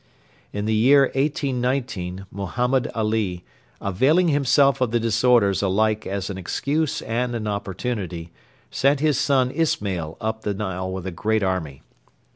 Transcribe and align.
In 0.51 0.65
the 0.65 0.73
year 0.73 1.01
1819 1.13 2.25
Mohammed 2.31 2.87
Ali, 2.95 3.45
availing 3.79 4.29
himself 4.29 4.81
of 4.81 4.89
the 4.89 4.99
disorders 4.99 5.61
alike 5.61 6.07
as 6.07 6.31
an 6.31 6.39
excuse 6.39 7.03
and 7.03 7.35
an 7.35 7.45
opportunity, 7.45 8.31
sent 8.71 8.99
his 8.99 9.19
son 9.19 9.51
Ismail 9.51 10.17
up 10.19 10.41
the 10.41 10.55
Nile 10.55 10.91
with 10.91 11.05
a 11.05 11.11
great 11.11 11.43
army. 11.43 11.83